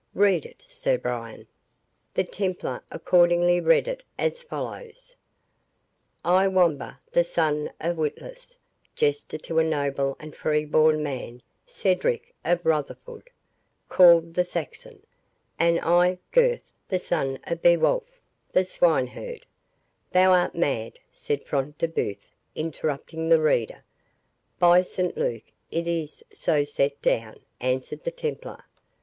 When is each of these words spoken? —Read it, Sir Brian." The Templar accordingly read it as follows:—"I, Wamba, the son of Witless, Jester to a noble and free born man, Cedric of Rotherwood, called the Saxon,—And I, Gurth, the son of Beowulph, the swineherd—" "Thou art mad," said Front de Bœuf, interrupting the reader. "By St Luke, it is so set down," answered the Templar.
—Read 0.15 0.47
it, 0.47 0.63
Sir 0.63 0.97
Brian." 0.97 1.45
The 2.15 2.23
Templar 2.23 2.83
accordingly 2.89 3.59
read 3.61 3.87
it 3.87 4.01
as 4.17 4.41
follows:—"I, 4.41 6.47
Wamba, 6.47 6.99
the 7.11 7.23
son 7.23 7.69
of 7.79 7.99
Witless, 7.99 8.57
Jester 8.95 9.37
to 9.37 9.59
a 9.59 9.63
noble 9.63 10.15
and 10.19 10.35
free 10.35 10.65
born 10.65 11.03
man, 11.03 11.41
Cedric 11.67 12.33
of 12.43 12.65
Rotherwood, 12.65 13.29
called 13.89 14.33
the 14.33 14.43
Saxon,—And 14.43 15.79
I, 15.81 16.17
Gurth, 16.31 16.73
the 16.89 16.97
son 16.97 17.37
of 17.43 17.61
Beowulph, 17.61 18.19
the 18.53 18.65
swineherd—" 18.65 19.45
"Thou 20.13 20.31
art 20.31 20.55
mad," 20.55 20.93
said 21.11 21.45
Front 21.45 21.77
de 21.77 21.87
Bœuf, 21.87 22.17
interrupting 22.55 23.29
the 23.29 23.39
reader. 23.39 23.83
"By 24.57 24.81
St 24.81 25.15
Luke, 25.15 25.51
it 25.69 25.85
is 25.85 26.23
so 26.33 26.63
set 26.63 26.99
down," 27.03 27.41
answered 27.59 28.03
the 28.03 28.09
Templar. 28.09 28.63